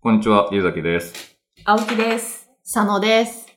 [0.00, 1.36] こんにちは、ゆうざきです。
[1.64, 2.48] 青木です。
[2.62, 3.48] 佐野です。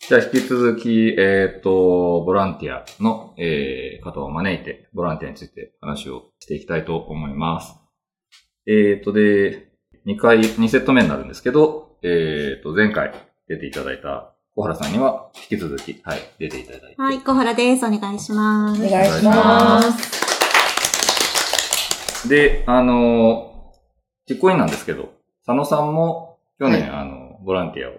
[0.00, 7.76] じゃあ引き続き、えっ、と、ボランティアの、えー、方を招いて、ボランティアについて話をしていきたいと思います。
[8.66, 9.68] えっ、と、で、
[10.04, 13.12] 2回、2セット目になるんですけど、えっ、と、前回
[13.46, 17.00] 出ていただいた小原さんには、引き続き、はい、出ていただいて。
[17.00, 17.86] はい、小原です。
[17.86, 18.84] お願いします。
[18.84, 19.80] お願いしま
[22.20, 22.28] す。
[22.28, 23.72] で、あの、
[24.28, 25.13] 実行委員なんですけど、
[25.46, 27.94] 佐野さんも去年、はあの、ボランティアを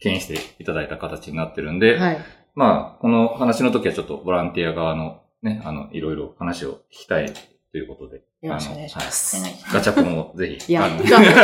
[0.00, 2.18] 牽引していただいた形になってるんで、はい。
[2.54, 7.32] まあ、この話の時はちょっとボランティア側のね、あの、いろいろ話を聞きたい
[7.72, 9.36] ということで、よろしくお願いします。
[9.42, 11.22] はいガチャポンをぜひ、あのやった。
[11.22, 11.34] やっ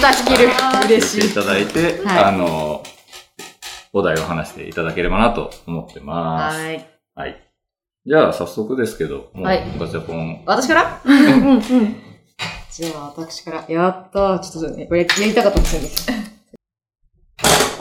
[0.00, 0.50] た、弾ける。
[0.86, 1.20] 嬉しい。
[1.22, 2.82] していただいて、はいあの、
[3.92, 6.58] お題を話していただければなと思ってます。
[6.58, 6.86] はい。
[7.14, 7.42] はい。
[8.06, 11.00] じゃあ、早速ですけど、もうはいガチャポン、私から？
[11.04, 12.07] うんうん
[12.80, 12.90] うん。
[12.90, 13.64] じゃあ、私から。
[13.68, 14.38] やったー。
[14.40, 15.88] ちょっとね、これやりたかったんですよね。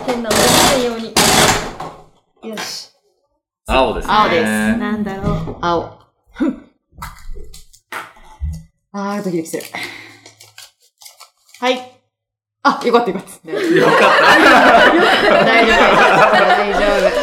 [0.05, 1.13] 変なの出ないように。
[2.49, 2.89] よし。
[3.67, 4.13] 青ですね。
[4.13, 5.57] 青ですなんだろう。
[5.61, 5.99] 青。
[8.93, 9.63] あー、ドキドキする。
[11.59, 11.91] はい。
[12.63, 13.51] あ、よかったよかった。
[13.51, 13.99] よかっ
[15.45, 15.77] 大丈夫。
[16.55, 17.17] 大丈夫。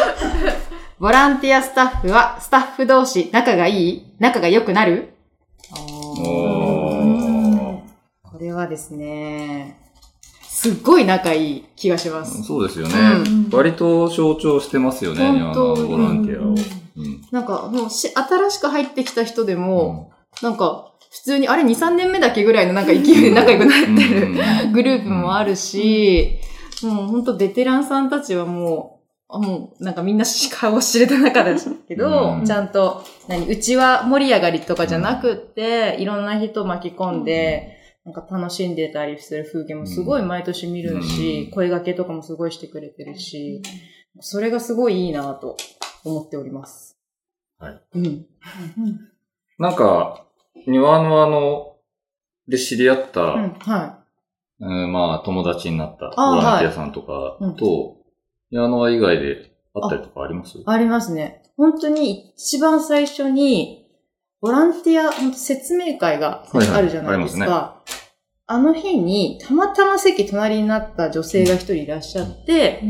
[1.00, 4.14] ボランティアスタッフは、スタッフ同士、仲がいい？
[4.20, 5.14] 仲が良くなる？
[5.74, 5.80] た。
[5.80, 6.63] おー。
[8.34, 9.78] これはですね、
[10.42, 12.42] すっごい仲いい気がします。
[12.42, 12.94] そうですよね。
[13.24, 13.48] うん。
[13.52, 16.48] 割と象徴してますよね、あのボランティアを。
[16.48, 16.64] うんうん
[17.30, 26.38] なんか、もうし、新しく入ってきた人でも、なんか、普通に、あれ2、3年目だけぐらいのなんか勢いで仲良くなってるうん グループもあるし、
[26.82, 32.44] もう本当ベテランさんたちはもう、あもうなんかみんな顔を知れた中ですけど、うん。
[32.44, 43.62] ちゃんと、何、うちは盛り上がりとかじゃなくって、いろんな人を巻き込んで、なんか楽しんでたりする風景もすごい毎年見るし、うん声掛けとかもすごいしてくれてるし、
[44.20, 45.56] それがすごいいいなと
[46.04, 46.98] 思っております。
[47.58, 47.80] はい。
[47.94, 48.26] うん。
[49.58, 50.26] なんか、
[50.66, 51.76] 庭のあの、
[52.46, 54.04] で知り合った、うん、は
[54.60, 57.96] うんまあ友達になったあボランティアさんとかうんと、
[58.50, 60.58] 庭の輪以外であったりとかあります？
[60.58, 60.62] い。
[60.66, 61.42] ありますね。
[61.56, 63.88] 本当に一番最初に、
[64.42, 67.44] ボランティア本当説明会がはいはいあるじゃないですか。
[67.44, 67.83] ありま
[68.46, 72.82] あの日に、たまたま席隣になった女性が一人いらっしゃって、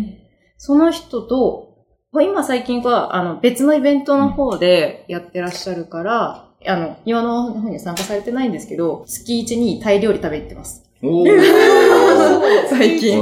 [0.57, 1.75] その人と、
[2.11, 10.83] まあ今最近は、あの、別のイベントの方でやってらっしゃるから、あの、庭の方には参加されてないんですけど、月一にタイ料理食べ行ってます。
[12.71, 13.19] 最近。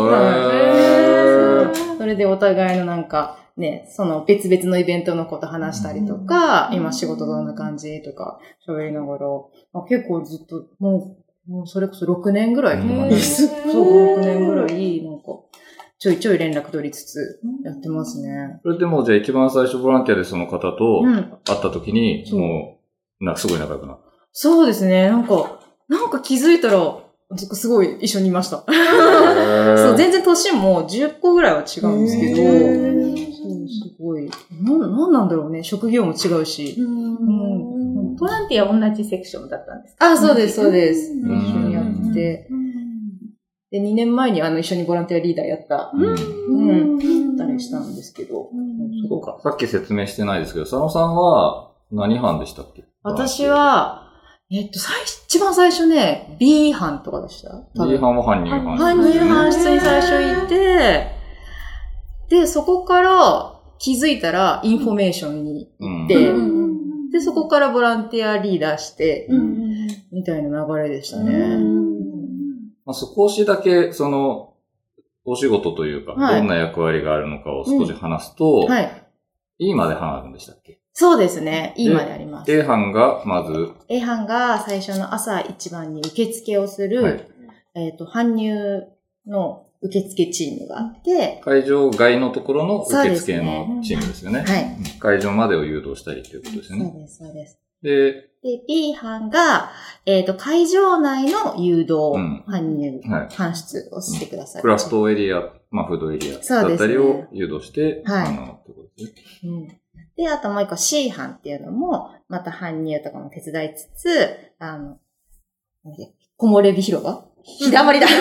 [1.98, 9.26] それでお互いのなんか、ね、その別々のイベントのこと話したりとか、今仕事どんな感じとか喋りながら、
[9.74, 15.24] あ結構ずっと、もう、もうそれこそ6年ぐらいとかね、へーそう、6年ぐらい、なんか、
[15.98, 18.60] ちょいちょい連絡取りつつやってますね。
[18.62, 21.14] それでもじゃあ一番最初ボランティアでその方とうん。
[21.14, 22.78] 会った時に、そうも
[23.20, 24.02] う、な、すごい仲良くなった。
[24.32, 26.98] そうですね、なんか、なんか気づいたら、
[27.36, 28.64] すごい一緒にいました。
[29.76, 34.30] そう、全然年も10個ぐらいは違うんですけど、そう、すごい。
[34.62, 35.62] なん、なんなんだろうね。
[35.62, 36.76] 職業も違うし。
[36.80, 37.71] ん
[38.22, 40.06] ボランティア同じセクションだったんですか？
[40.12, 41.12] あ、そうです、そうです。
[41.12, 42.48] 一うん緒にやって。
[43.72, 46.94] で、2年前にあの、一緒にボランティアリーダーやった、うんう
[47.32, 48.50] ん、たりしたんですけど。
[49.08, 49.38] そうか。
[49.42, 52.84] さっき説明してないですけど、佐野さんは何班でしたっけ？
[53.02, 54.10] 私、は、
[54.50, 57.50] えっと、最初、一番最初ね、B 班とかでした？
[57.74, 58.76] 多 B 分班は搬入班。
[58.76, 61.06] 搬入班室に最初いて、
[62.28, 66.61] で、そこから気づいたらインフォメーションに行って、うん
[67.12, 69.28] で、そこからボランティアリーダーして、
[70.10, 71.58] みたいな流れでしたね。
[72.84, 74.54] まあ、少しだけ、その、
[75.24, 78.90] お仕事というか、はいどんな役割があるのかを少し話すと、はい。
[79.58, 80.80] E まで班あるんでしたっけ？
[80.92, 81.74] そうですね。
[81.76, 82.50] いいまであります。
[82.50, 87.28] A 班が、まず、A 班が最初の朝一番に受付をする、はい
[87.74, 88.82] えっ、と、搬入
[89.26, 94.44] の受付チームがあって、会場外のところの受付のチームですよね。
[94.46, 94.76] はい。
[94.76, 96.84] うん会場までを誘導したりということですよね。
[96.84, 97.58] そうです、そうです。
[97.82, 98.12] で、
[98.42, 99.72] で、B 班が、
[100.06, 104.62] えっ、と、会場内の誘導、うん搬入、はい搬出をしてください。
[104.62, 109.50] クラフトエリア、まあ、フードエリアだったりを誘導して、はいあの、ってことですね。
[109.50, 109.68] うん。
[110.16, 118.06] で、あともう一個 C 班っていうのも、また搬入とかも手伝いつつ、あの、なんだっけ木漏れ日広場日だまりだ。
[118.06, 118.14] 日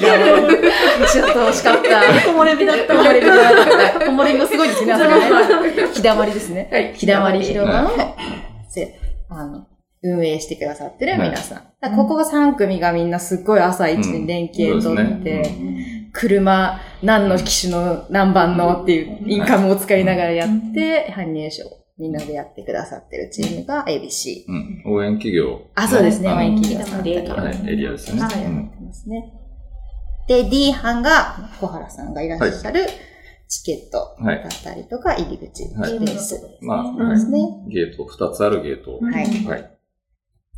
[0.00, 0.56] だまり。
[1.08, 1.82] ちょっと惜しかった。
[1.82, 1.88] 木
[2.30, 2.94] 漏れ日だった。
[2.94, 3.66] 木漏れ日じゃなかっ
[4.00, 4.06] た。
[4.06, 4.92] 木漏れ日もすごいですね、
[6.02, 6.68] だまりですね。
[6.72, 7.90] はい日だまり広場の、
[8.68, 8.98] せ
[9.28, 9.66] あの、
[10.02, 11.96] 運営してくださってる皆さん。
[11.96, 15.50] ここが3組がみんなすっごい朝一に連携取うんって、
[16.12, 21.64] 車何の機種の何番のっていうインカムを使いながらやって、搬入賞
[21.98, 24.44] みんなでやってくださってるチームが ABC。
[24.46, 24.82] うん。
[24.86, 25.62] 応援企業。
[25.74, 26.28] あ、そうですね。
[26.28, 27.42] あのワイン企業さんとか。
[27.42, 28.20] はい、エリアですね。
[28.20, 29.32] はい、やうんってますね。
[30.28, 32.86] で、D 班が小原さんがいらっしゃる
[33.48, 36.58] チケットだったりとか、入り口はいです。
[36.60, 37.40] まあ、そうはいですね。
[37.68, 38.98] ゲート、二つあるゲート。
[38.98, 39.44] はい。
[39.46, 39.70] はい。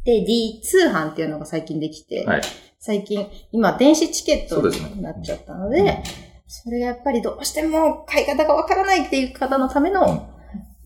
[0.04, 2.42] で、D 通販っていうのが最近できて、はい。
[2.80, 6.02] 最近、今、電子チケットになっちゃったので、
[6.48, 10.37] それがやっぱりどうしても買い方がわからないっていう方のための、うん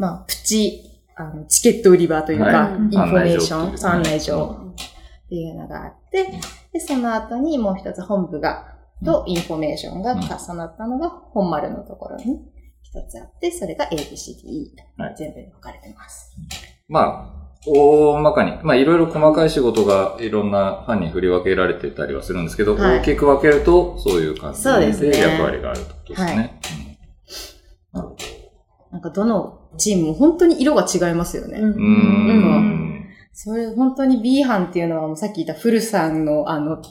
[0.02, 0.82] まあ、プチ、
[1.14, 2.72] あの、チケット売り場というか、はい。
[2.72, 6.26] インフォメーション、案内所案内っていう所っていうのがあって、
[6.72, 8.66] で、その後にもう一つ本部が、
[9.04, 12.40] とインフォメーションが重なったのが本丸のところに
[12.82, 15.14] 一つあって、それが ABCDE はい。
[15.16, 16.32] 全部に分かれてます。
[16.88, 22.98] まあ、大まかに、まあいろいろ細かい仕事がいろんな班に振り分けられてたりはするんですけど、はい。
[22.98, 25.10] 大きく分けるとそういう感じですね。
[25.12, 26.60] で役割があるってことですね。
[27.94, 28.00] うん。
[28.00, 28.16] なるほど。
[28.90, 31.58] なんかどのチームも本当に色が違いますよね。
[31.58, 33.06] うーん。
[33.32, 36.82] それ本当に B 班っていうのはもうさっき言ったフルさんのあの、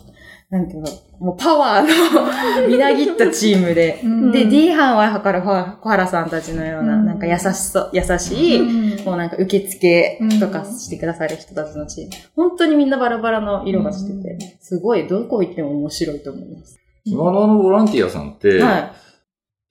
[0.50, 0.90] なんていうの、
[1.20, 8.60] もうパワーの みなぎったチームで、うんで、D 班ははから小原さんたちのような、うんなんか優しそう、優しい、
[9.06, 12.12] もうなんか受付とかしてくださる人たちのチーム。
[12.36, 16.80] 本当にみんなバラバラの色がしてて、すごいどこ行っても面白いと思います。
[17.06, 18.92] 今のあのボランティアさんって、はい。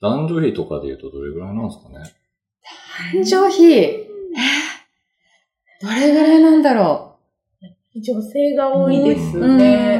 [0.01, 2.11] 男女比とかで言うとどれぐらいなんですかね？
[3.14, 4.11] 誕生日、えー
[5.82, 7.17] どれぐらいなんだろ
[7.97, 9.99] 女性が多いですうね。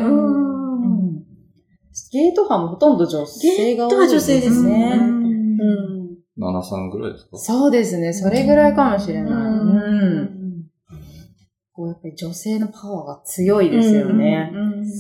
[2.13, 4.93] ゲート班もほとんど女性が多いゲートは女性ですね。
[4.97, 6.17] ううんん。
[6.39, 7.39] ?7、3ぐらいですか？
[7.39, 8.13] そうですね。
[8.13, 9.33] それぐらいかもしれない。
[9.33, 9.41] うう
[10.23, 10.67] ん。
[11.73, 14.53] こうやっぱり女性のパワーが強いですよね。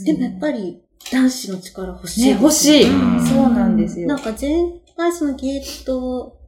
[0.06, 0.82] でもやっぱり
[1.12, 2.91] 男子の力欲しい、ね、欲しい。
[2.91, 4.08] うんそうなんですよ。
[4.08, 4.50] なんか前
[4.97, 6.38] 回そのゲート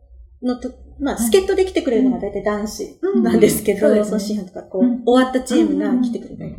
[0.42, 0.70] のと、
[1.02, 4.04] まあ、助っ人で来てくれるのが大体男子なんですけど、うん。
[4.04, 5.04] そのシーンとかこう、うん。
[5.04, 6.54] 終わったチームが来てくれたり。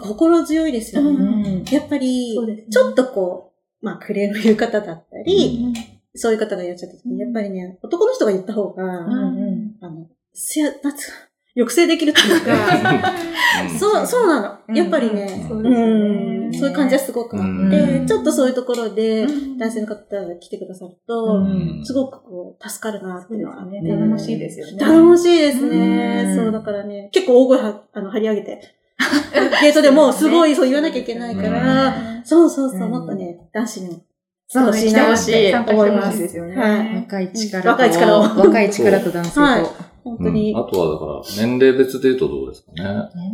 [0.00, 1.08] 心強いですよね。
[1.10, 1.64] うん。
[1.64, 2.38] やっぱり
[2.70, 5.74] ちょっとこう、まあ、クレーム言う方だったり、
[6.14, 9.12] そういう方がいらっしゃった時に、やっぱりね、男の人が言った方が、うん。
[9.12, 9.76] うん。
[9.80, 10.94] あの、せ、なんつうか、
[11.54, 12.52] 抑制できるというか、
[13.62, 14.74] うんそう、そうなの。
[14.74, 23.66] やっぱりね、うんうそういう感じはすごくあうって、んちょっとそういうところで、うん男性の方が来てくださるうと、んすごくこう、助かるなっていうのは。
[23.66, 24.78] ね頼もしいですよね。
[24.78, 26.24] 頼もしいですね。
[26.28, 28.60] うんそう、だからね、結構大声は、あの、張り上げて、
[29.60, 31.94] ゲートでもうすごいそう言わなきゃいけないから、
[32.24, 34.00] そうそうそう、うんもっとね、男子にも。
[34.48, 35.50] そう、してほしい。
[35.50, 36.56] 参加してほしいですよね。
[36.56, 39.40] はい若い力と、若い力を若い力と男性と。
[39.40, 40.60] はい本当にうん。
[40.60, 42.82] あとはだから、年齢別で言うとどうですかね。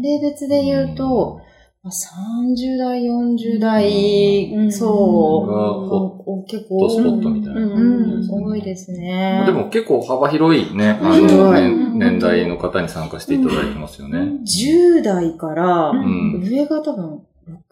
[0.03, 1.41] 年齢別で言うと、
[1.83, 5.55] まあ30代、40代、うんそう、が
[5.89, 8.45] ホお結構スポットみたいなうんうん、感じですね。
[8.45, 9.43] 多いですね。
[9.47, 14.19] でも結構幅広いね、あ広の、い年年代の方に参加していただいてますよね。
[14.19, 16.43] 10代から、うん。
[16.43, 17.23] 上が多分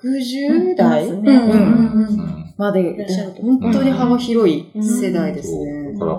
[0.00, 5.66] 60代、うんうんうんうんまでいらっしゃると本当に幅広い世代ですそう。
[5.66, 5.92] ね。
[5.92, 6.12] だから、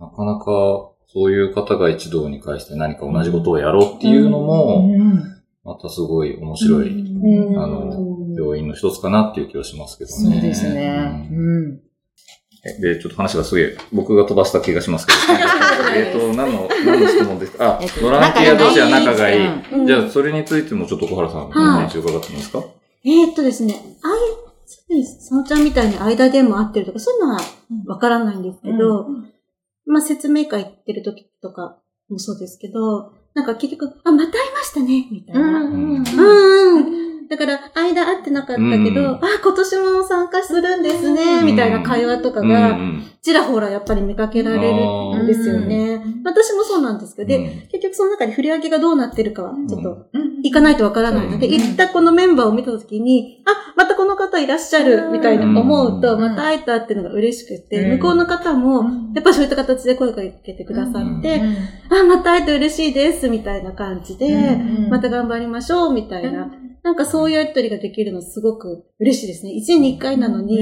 [0.00, 5.34] なかなかそういう方が一堂に会して何か同じことをやろうっていうのも、うん
[5.64, 10.32] またすごい面白い、うんあの、要因の一つかなっていう気がしますけどね。
[10.32, 11.28] そうですね。
[11.30, 11.76] うんうん。
[12.80, 15.18] で、ちょっと話がすげえ、僕が飛ばした気がしますけど。
[15.94, 17.78] えっと、何の、何の質問ですか？
[17.78, 19.46] あえっ、とボランティア同士は仲がいい。
[19.72, 22.64] うんじゃあ、それについてもちょっと小原さんの話を伺ってもいいですか、
[23.04, 27.40] えーっとですね、あい、さのちゃんみたいに間でも合ってるとか、そういうのは
[27.86, 29.06] わからないんですけど、
[29.88, 35.62] まあ説明会行ってる時とかもそうですけど、なんか結局、あ、また会いましたね、みたいな。
[35.62, 37.07] うんうんうん。
[37.28, 39.06] だから、間会ってなかったけど、うん。
[39.16, 41.46] あ、今年も参加するんですね、うん。
[41.46, 43.02] みたいな会話とかうんが、うん。
[43.20, 46.02] ちらほらやっぱり見かけられるんですよね。
[46.24, 50.06] 私もそうなんですけど、で、結局その中に振り分けがどうなってるかは、ちょっと、
[50.42, 56.20] 行かないとわからないので、うん行ったこのメンバーを見たときに、あ、またこの方いらっしゃる、みたいな思うと、うん。
[56.20, 57.90] また会えたっていうのが嬉しくて、うん。
[57.96, 61.42] 向こうの方も、やっぱそういった形で声かけてくださって、
[61.90, 64.88] あ、また会えて嬉しいです、みたいな感じで、うん。
[64.88, 66.50] また頑張りましょう、みたいな。
[66.88, 69.52] なんかそういうやりとりができるのすごく嬉しいですね。
[69.52, 70.58] 一年に一回なのに、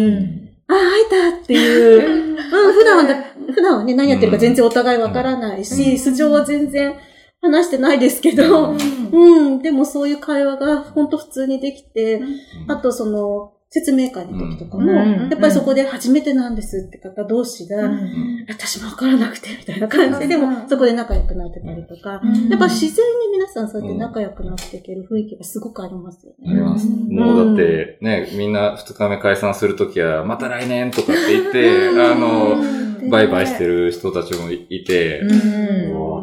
[0.67, 2.35] あ、会えたっていう。
[2.35, 3.23] うん、普段はだ、
[3.55, 6.97] 普段はね、何やってるか全然お互いわからないし、素性は全然
[7.41, 8.73] 話してないですけど、
[9.13, 12.21] うん、でもそういう会話が本当普通にできて、
[12.67, 22.49] あとその、説明会の時とかも、うんやっぱりそこで初めてなんですって方同士が、うん私もわからなくて、みたいな感じで、でもそこで仲良くなってたりとか、うん。
[22.49, 26.53] やっぱ自然に皆さんそうやって仲良くなっていける雰囲気がすごくありますよね。
[26.53, 26.87] あります。
[26.87, 27.15] うん。
[27.15, 36.16] もうだって、ね、みんな二日目解散するときは、また来年とかって言って、あの、バイバイしてる人たちもいて、うん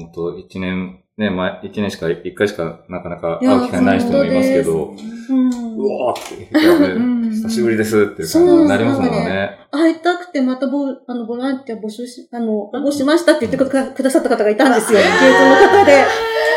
[0.00, 4.94] 本当一年、ね、前、一年しか、一回しかなかなか会う機会ない人もいますけど、
[5.30, 9.58] うんうわーって、久しぶりですっていうそう感じになりますもんね。
[9.70, 14.98] 会いたくてまたボあのボランティア募集し、あの、応募しましたって言ってくだくださった方がいたんですよ。
[14.98, 16.04] ゲートの方で。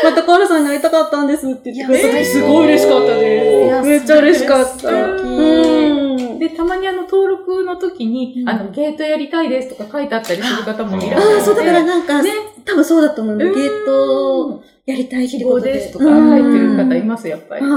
[0.04, 3.88] またコーラさんに会いたかったんですって言ってくださって、すごい嬉しかったです。
[3.88, 4.88] めっちゃ嬉しかった。
[4.88, 5.97] うん。
[6.38, 8.48] で、たまにあの、登録の時に、うん。
[8.48, 12.30] あの、ゲートやりたいですとか書いてあったりする方もいらっしゃあるああ、そうだからなんか、ね。
[12.64, 17.64] 多分そうだと思うゲートやりたい希希望望ですとかうん書いてる方います、やっぱり。
[17.64, 17.68] や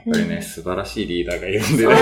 [0.00, 1.60] っぱりね、素晴らしいリーダーがいる。
[1.60, 1.94] んでね。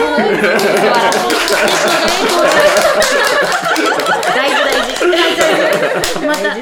[4.35, 6.27] 大事大事。
[6.27, 6.55] また、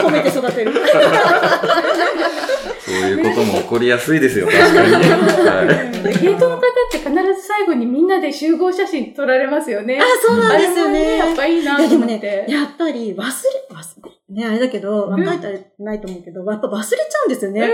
[0.00, 0.72] 褒めて育てる。
[2.86, 4.90] そういうことも起こりやすいですよ、確かに。
[6.20, 6.60] ゲートの方っ
[6.92, 9.98] て必ず最後にみんなで集合写真撮られますよね。
[9.98, 11.16] あ、そうなんですよあれもね。
[11.16, 12.46] やっぱいいないや、とでもね思って、。
[12.48, 13.24] やっぱり忘れ、
[14.36, 17.68] ね、あれだけど、若い人はないと思うけど、やっぱ忘れちゃうんですよね。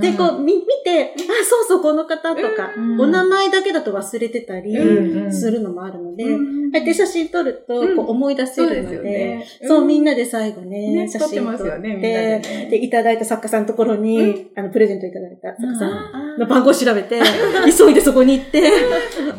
[0.00, 3.00] で、こう、み、見て、あ、そうそう、この方とか、うん。
[3.00, 5.32] お名前だけだと忘れてたりうん。
[5.32, 6.74] するのもあるので、うん。
[6.74, 7.96] あえて写真撮ると、うん。
[7.96, 9.44] こう思い出せるので。
[9.66, 14.50] そう、みんななで最後ね、ね写真撮って、でいただいた作家さんのところに、うん。
[14.56, 17.20] あの、プレゼントいただいた作家さんあの番号を調べて、
[17.76, 18.62] 急いでそこに行って、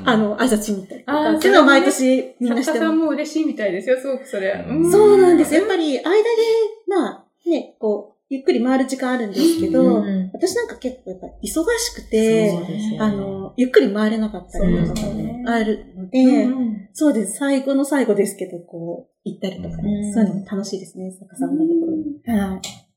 [0.03, 2.79] あの、挨拶しに行ったりとか、っていうのを毎年みんなしてます。
[2.79, 4.65] 作家さんも嬉しいみたいですよ、すごくそれ。
[4.69, 5.53] うんそうなんです。
[5.53, 6.09] やっぱり、間で、
[6.87, 12.97] まあ、ね、こう、ゆっくり回る時間あるんですけど、うん私なんか結構やっぱ忙しくて、ね。
[12.99, 17.37] あの、ゆっくり回れなかったりとかそうですねね、あるので、うんそうです。
[17.37, 20.13] 最後の最後ですけど、こう、行ったりとかね、うん。
[20.13, 21.97] そういうのも楽しいですね、作家さんのところ。
[21.97, 22.39] に。
[22.39, 22.87] はい。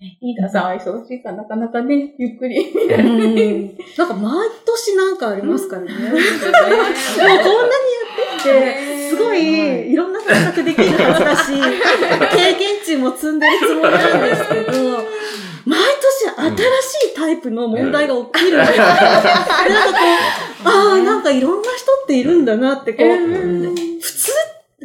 [0.00, 2.56] リーダーさんは忙しいからなかなかね、ゆっくり。
[2.56, 3.76] うん。
[3.96, 5.88] なんか毎年なんかありますからね。
[5.88, 7.40] もうこんなにやっ
[8.36, 11.52] てきて、 すごい、いろんな選択できるはずだし、
[13.18, 15.04] 積んでるつもりなんですけど、
[15.66, 18.76] 毎年新しいタイプの問題が起きるんですよ。
[18.76, 19.28] でなんか
[19.92, 20.04] こ
[20.64, 23.74] う、ああ、なんかいろんな人っているんだなって、こう、うん。
[24.00, 24.32] 普通、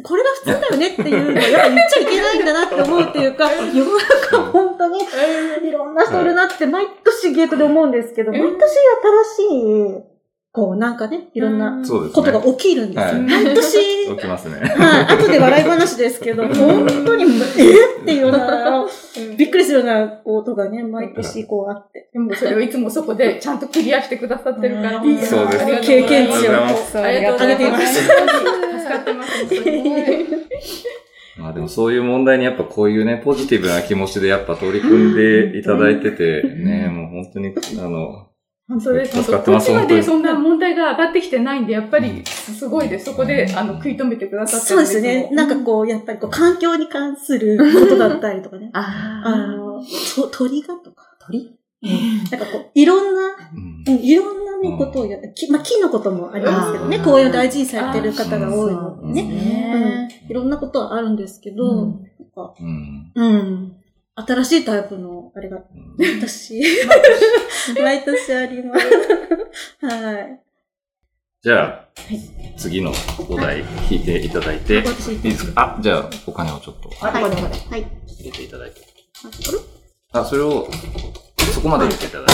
[0.02, 4.98] これが普通だよねっていうのをやっぱ言っちゃいけないんだなって思うっていうか、世の中本当に
[5.68, 8.38] いろんな人いるなって毎年ゲートで思うんですけど、うん。
[8.38, 10.13] 毎年新しい、
[10.54, 11.82] こうなんかね、いろんな。
[11.84, 13.02] ことが起きるんですよ。
[13.02, 13.20] はい。
[13.22, 14.60] 毎年、起きますね。
[14.60, 18.86] はい、後で笑い話ですけど、 本当に、えっていうような、
[19.36, 22.08] びっくりするようなことがね、毎年こうあって。
[22.12, 25.02] でもそれをいつもそこでちゃんとクリアしてくださってるから、うん。
[25.02, 25.88] そうですありがとうございます。
[25.88, 26.98] 経験値をありがとうございます。
[26.98, 27.94] ありがとうございあげています。
[27.98, 29.30] 助かってます。
[31.36, 38.28] まあでもそういう問題にやっぱこういうね、ポジティブな気持ちでやっぱ取り組んでいただいてて、ね、もう本当に、あの、
[38.66, 39.22] 本当です。
[39.22, 43.06] 助かってますこっちまでそんな問題が上がってきてないんで、やっぱりすごいです。
[43.06, 45.28] そこで、あの、食い止めてくださってそうですね。
[45.32, 48.70] なんかこう、やっぱりこう、環境に関することだったりとかね。
[48.72, 49.82] ああの、
[50.16, 51.58] と鳥がとか、鳥？
[52.30, 53.36] なんかこう、いろんな、
[53.86, 59.22] いろんなね、ことをやきまあ、木のこともありますけどね、こういう大事にされてる方が多いのでうんね。
[59.24, 60.08] ね。
[60.22, 60.30] うん。
[60.30, 62.54] いろんなことはあるんですけど、うんなんか、
[63.14, 63.76] うん。
[64.16, 64.24] うん。
[64.26, 65.64] 新しいタイプの、あれが、うん
[66.20, 66.60] 私、
[67.80, 68.86] 毎年あります。
[69.86, 70.40] はい。
[71.42, 71.88] じゃあ、
[72.56, 72.92] 次の
[73.28, 74.82] お題引いていただいて、いい
[75.20, 77.22] ですかあ、じゃあ、お金をちょっとはい。
[77.22, 77.28] は
[77.76, 77.86] い。
[78.18, 78.80] 入れていただいて。
[80.12, 80.68] あ、それを、
[81.52, 82.32] そこまで入れていただいて。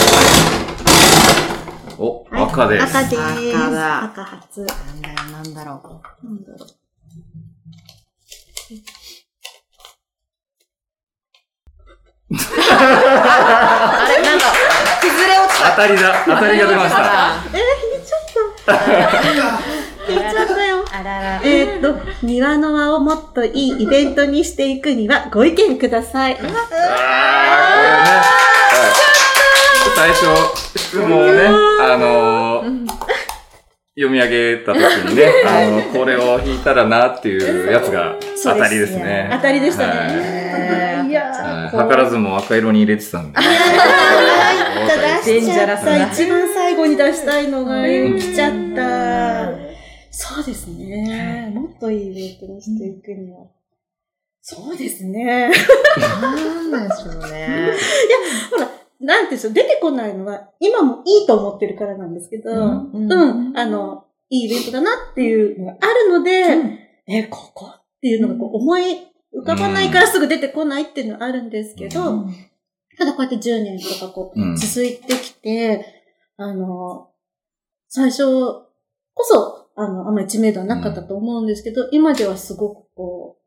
[1.99, 2.96] お、赤です。
[2.96, 3.22] 赤です。
[3.56, 4.60] 赤だ赤初。
[4.60, 6.79] なんだろう、なんだろなんだろう。
[12.32, 14.46] あれ、なんか、
[15.00, 16.96] 崩れ落ち当たりだ、当たりが出ました。
[16.99, 18.78] た。
[20.08, 20.84] 言っちゃったよ。
[20.92, 21.40] あらら。
[21.42, 23.50] えーっと、庭の輪をもっとい。
[23.50, 23.82] い。
[23.82, 24.80] イベントにしてい。
[24.80, 26.34] くにはご意見ください。
[26.34, 26.56] あー、これね。
[26.56, 28.22] は
[29.87, 29.96] い。
[29.96, 30.26] 最初、
[30.78, 31.46] 質問をね、
[31.80, 32.87] あのー
[33.97, 34.80] 読み上げた時
[35.11, 39.28] にね、 あの、これを引いたらなっていうやつが当たりですね。
[39.32, 41.06] 当たりでしたはいね。
[41.09, 43.38] いやはいー、図らずも赤色に入れてたんで。
[43.38, 45.26] 出しちゃった。
[45.26, 49.70] デンジャラスな一番最後に出したいのが来ちゃった。
[50.12, 51.50] そうですね。
[51.54, 53.47] もっといいイベントにしていくには。
[54.42, 55.50] そうですね。
[56.70, 57.73] なんでしょうね。
[58.50, 58.68] ほら、
[59.00, 63.52] なんていうんですよ、出てこないのは、今もいいと思ってるからなんですけど、ううん。
[63.52, 72.26] ん、あの、いいイベントだなっていうのがあるので、え、ここっていうのがこう思い浮かばないからすぐ出てこないっていうのはあるんですけど、
[72.99, 75.85] ただこうやって10年とかこうんう、続いてきて、
[76.37, 77.09] あの、
[77.88, 83.40] 最初こそ、あの、あんまり知名度はなかったと思うんですけど、今ではすごくこう、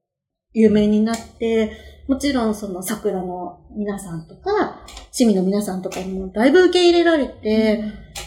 [0.54, 1.72] 有名になって、
[2.08, 7.84] もちろんその桜の皆さんとか、市民の皆さんとかにもだいぶ受け入れられて、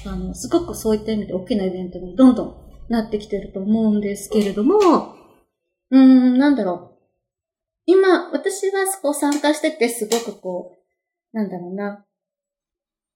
[0.07, 2.57] あの、すごくそういった意味で大きなイベントにどんどん
[2.89, 5.17] なってきてると思うんですけれども、
[5.91, 6.99] うーん、なんだろう。
[7.87, 10.77] 今、私がこう参加しててすごくこ
[11.35, 12.05] う、なんだろうな。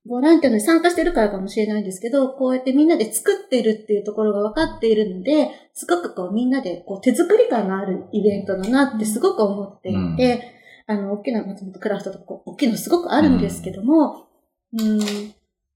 [0.05, 10.60] ボランティアに参加してるからかもしれないんですけど、こうやってみんなで作ってるっていうところが分かっているので、すごくこうみんなでこう手作り感のあるイベントだなってすごく思っていて、
[10.91, 14.27] あの、大きな松本クラフトとか大きいのすごくあるんですけども、
[14.73, 15.35] うーん、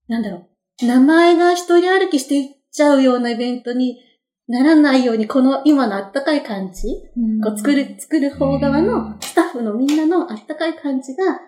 [0.09, 0.49] なんだろ
[0.83, 0.87] う。
[0.87, 4.01] 名前が一人歩きしていっちゃうようなイベントに
[4.49, 6.89] ならないように、この今のあったかい感じ、
[7.45, 11.41] こう作る、作る方側のスタッフのみんなのあったかい感じが、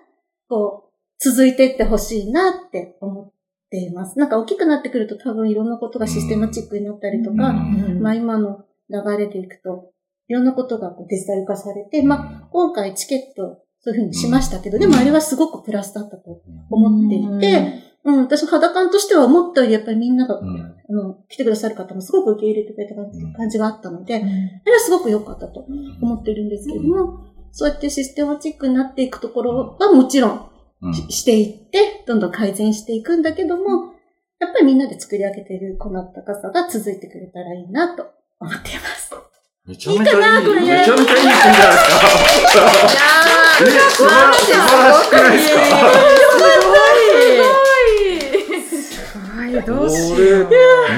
[0.49, 3.33] こう、続いていってほしいなって思っ
[3.69, 4.17] ています。
[4.17, 9.91] なんか大きくなってくると多分いろんなことがシステマチックになったりとか、うんまあ今の流れでいくと、
[10.29, 20.61] いろんなことがこうデジタル化されて、まあ今回チケットそういうふうにしましたけど、でもあれはすごくプラスだったと思っていて、うん、私肌感としては思ったよりやっぱりみんなが、うん。
[20.89, 22.95] あの、来てくださる方もすごく受け入れてくれた
[23.37, 25.67] 感じがあったので、あれはすごく良かったと
[26.01, 30.51] 思ってるんですけれども、そうやってシステマチックになっていくところはもちろん
[30.83, 30.95] うん。
[30.95, 33.95] ししていって、どんどん改善していくんだけども、
[34.39, 38.07] やっぱりみんなで作り上げているこの温かさが続いてくれたらいいなと
[38.39, 39.11] 思っています。
[39.67, 40.17] めちゃめちゃいい。
[40.17, 40.61] いいかなこれ。
[40.61, 41.19] めちゃめちゃい。
[41.19, 41.25] い。
[41.25, 41.71] 点じゃない。
[41.71, 43.35] ですか。
[43.59, 45.37] え、素晴ら素晴らしくない。
[45.37, 46.77] ですかすご
[49.47, 49.63] い。
[49.63, 50.49] どうしこれよう。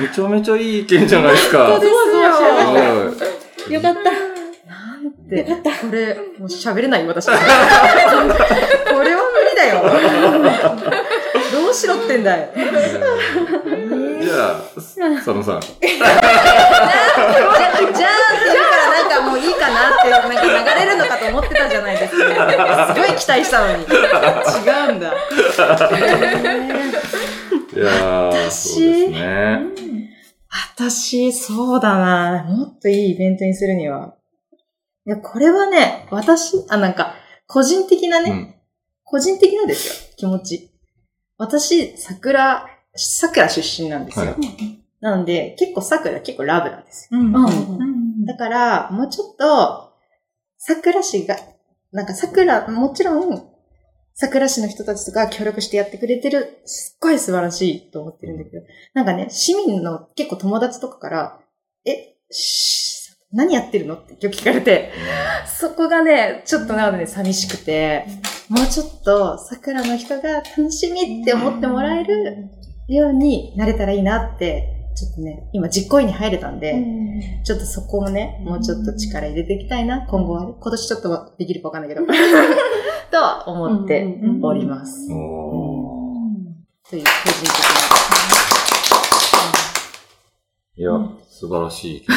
[0.02, 0.58] めちゃめちゃい。
[0.60, 0.80] い。
[0.80, 1.32] 意見じゃない。
[1.32, 1.66] ですか。
[1.66, 3.14] そうですよは
[3.70, 3.72] い。
[3.72, 4.02] よかった。
[4.02, 5.52] なんて、こ
[5.90, 7.02] れ、もう喋れない。
[7.02, 7.25] よ、私。
[7.26, 9.82] これは無理だよ。
[11.52, 12.48] どうしろってんだよ。
[14.20, 15.60] じゃあ、佐野さん。
[15.60, 16.20] じゃあ、
[17.78, 20.28] じゃあって言うからなんかもういいかなって、なんか
[20.74, 22.09] 流れるのかと思ってたじゃないで
[22.94, 23.85] すごい期待したのに。
[23.85, 25.12] 違うんだ。
[27.74, 29.61] いやうですね。
[30.77, 32.44] 私、そうだな。
[32.44, 34.14] もっといいイベントにするには。
[35.07, 37.14] いや、これはね、私、あ、なんか、
[37.46, 38.55] 個人的なね、うん
[39.11, 40.70] 個人的なですよ、気持ち。
[41.38, 44.27] 私、桜、桜出身なんですよ。
[44.27, 47.20] はいなので、結構桜結構ラブなんですよ。
[47.20, 49.92] うんうんだから、もうちょっと、
[50.59, 51.37] 桜市が、
[51.92, 53.48] なんか桜、もちろん、
[54.14, 58.62] 桜市の人たちとか協力してやってくれてる、すっごい素晴らしいと思ってるんだけど、
[58.94, 61.40] なんかね、市民の結構友達とかから、
[61.87, 63.94] え、し何やってるの？
[63.94, 64.90] って今日聞かれて、
[65.46, 68.07] そこがね、ちょっとなので寂しくて、
[68.48, 72.48] もうちょっと桜の人が楽しみって思ってもらえる
[72.88, 76.74] ようになれたらいいなって、ちょっとね、今実行委員に入れたんで、
[77.44, 80.54] ちょっとそこもね、もうちょっと力入れていきたいな、今後はね。
[80.58, 82.04] 今年ちょっとはできるかわかんないけど。
[83.12, 85.08] とは思っております。
[85.12, 86.08] お
[86.90, 90.90] という個人的ーいや、
[91.28, 92.06] 素晴らしい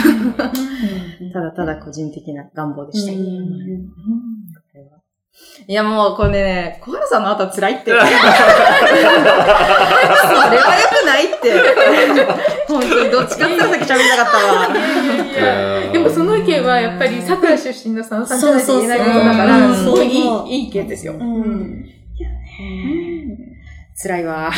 [1.31, 3.11] ただただ個人的な願望でした。
[5.67, 7.91] いやもうこれね、小原さんの後は辛いって。
[7.91, 8.05] それは
[10.81, 11.53] 良くないって。
[12.67, 14.67] 本当にどっちかって言ったら先喋りたかったわ。
[15.91, 21.13] でもその意見はやっぱり桜出身の佐野さんじゃないと言えないことだかそうら、すごいいい、いい意見ですよ。
[21.13, 21.85] うん
[24.01, 24.51] 辛いわ。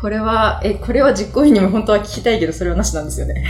[0.00, 3.44] これは、え、これは実行委員にも本当は聞きたいけど、それはなしなんですよね。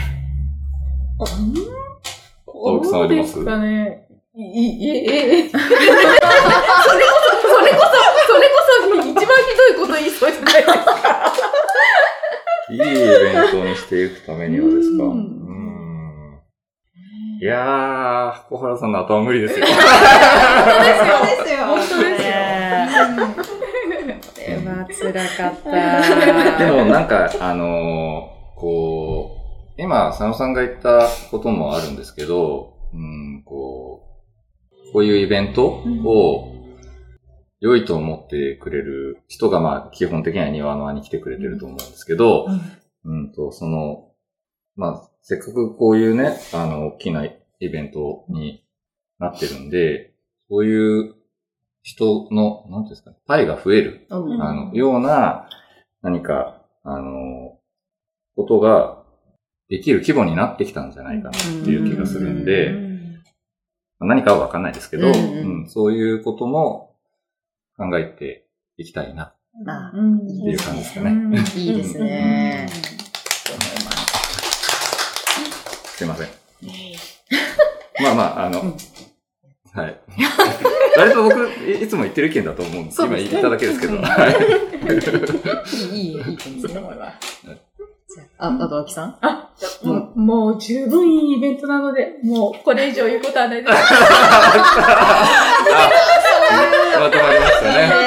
[2.64, 3.34] 青木さんあります？
[3.34, 4.06] どうですかね。
[4.34, 5.50] い、い、え、え、え。
[5.52, 5.68] それこそ、
[7.48, 7.92] それこそ、
[8.32, 10.72] それこそ、一番ひどいこと言いそうじゃないですか。
[12.70, 12.88] いいイベ
[13.48, 15.04] ントにしていくためにはですか。
[17.42, 19.66] いやー、小原さんの後は無理ですよ。
[19.66, 21.66] そうですよ。
[21.66, 21.98] 本当ですよ
[24.32, 26.64] これは辛かった。
[26.64, 29.41] でもなんか、あのーこう、
[29.78, 34.02] 今、佐野さんが言ったこともあるんですけど、うん、こ
[34.70, 36.52] う、こういうイベントを
[37.60, 42.46] 良いと思ってくれる人が、まあ、基本的には庭の輪に来てくれてると思うんですけど、
[43.04, 44.10] うんと、その、
[44.76, 48.64] まあ、せっかくこういうね、あの、大きなイベントに
[49.18, 50.12] なってるんで、
[50.50, 51.14] そういう
[51.82, 54.42] 人の、なんていうんですかね、パイが増える、うん。
[54.42, 55.48] あの、ような、
[56.02, 57.58] 何か、あの、
[58.36, 59.01] ことが
[59.72, 62.74] できる規模になってきたんじゃないかなっていう気がするんで、
[64.00, 65.18] 何かはわかんないですけど、うんう
[65.62, 66.94] んそういうことも
[67.78, 68.44] 考えて
[68.76, 69.34] いきたいなっ
[69.66, 71.42] あうんていう感じですかね。
[71.56, 72.68] いいですね。
[75.96, 76.28] すいません。
[78.02, 78.74] まあまあ、あの、うん
[79.72, 79.96] はい。
[80.98, 83.02] 割と僕、いいつも言ってる意見だと思うんです。
[83.02, 83.94] 今言っただけですけど。
[83.94, 83.96] い。
[85.96, 87.14] いい、いい、いい点ですね、これは。
[88.38, 89.16] あ、あと、秋さん？
[89.86, 93.72] もう、もう十分いいイベントなので、もうこれ以上言うことはないです。
[93.76, 93.76] あ
[97.00, 97.92] まとまりましたね。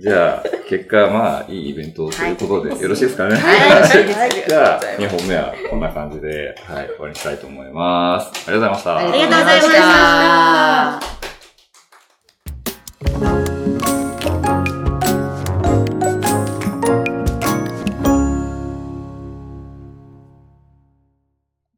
[0.00, 3.34] じゃあ、結果、まあ、いいイベントということで、よろしいですかね。
[3.34, 3.88] はい。
[4.48, 8.30] じゃあ、2本目はこんな感じで、はい、終わりにしたいと思います。
[8.48, 8.96] ありがとうございました。
[8.98, 9.66] ありがとうございま
[13.40, 13.47] した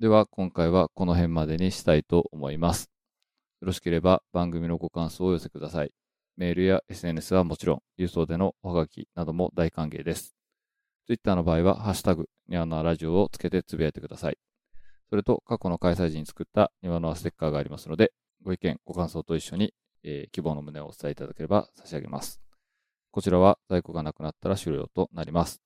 [0.00, 2.90] では今回はこの辺までにしたいと思います。
[3.60, 5.92] よろしければ番組のご感想をお寄せください。
[6.38, 10.34] メールや SNS はもちろん、郵送でのおはがきなども大歓迎です。
[11.06, 14.38] Twitter の場合は、ハッシュタグ、ニワノアラジオをつけてつぶやいてください。
[15.10, 22.40] それと、過去の開催時に作ったニワノアステッカーがありますので、ご意見、ご感想と一緒に、えー希望の旨をお伝えいただければ差し上げます。
[23.10, 25.60] こちらは在庫がなくなったら終了となります。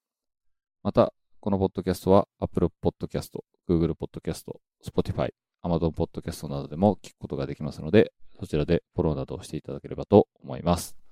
[0.83, 3.28] また、このポッドキャストは Apple Podcast、
[3.68, 4.44] Google Podcast、
[4.83, 5.28] Spotify、
[5.62, 11.04] Amazon Podcast などでも聞くことができますので、そちらでフォローなどをしていただければと思います。